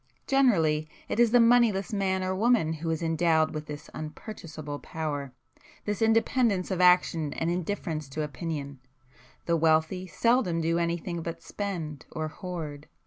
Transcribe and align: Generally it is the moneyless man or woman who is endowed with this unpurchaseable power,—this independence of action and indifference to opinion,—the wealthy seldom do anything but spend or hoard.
Generally 0.25 0.89
it 1.07 1.19
is 1.19 1.29
the 1.29 1.39
moneyless 1.39 1.93
man 1.93 2.23
or 2.23 2.33
woman 2.35 2.73
who 2.73 2.89
is 2.89 3.03
endowed 3.03 3.53
with 3.53 3.67
this 3.67 3.87
unpurchaseable 3.93 4.81
power,—this 4.81 6.01
independence 6.01 6.71
of 6.71 6.81
action 6.81 7.33
and 7.33 7.51
indifference 7.51 8.09
to 8.09 8.23
opinion,—the 8.23 9.55
wealthy 9.55 10.07
seldom 10.07 10.59
do 10.59 10.79
anything 10.79 11.21
but 11.21 11.43
spend 11.43 12.07
or 12.13 12.29
hoard. 12.29 12.87